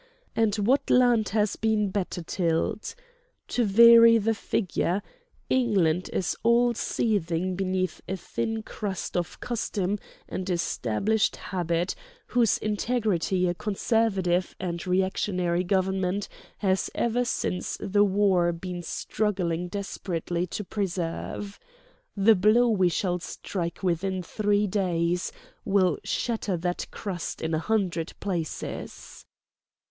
[0.35, 2.95] And what land has been better tilled?
[3.49, 5.03] To vary the figure:
[5.47, 11.93] England is all seething beneath a thin crust of custom and established habit
[12.25, 16.27] whose integrity a conservative and reactionary government
[16.57, 21.59] has ever since the war been struggling desperately to preserve.
[22.17, 25.31] The blow we shall strike within three days
[25.63, 29.27] will shatter that crust in a hundred places."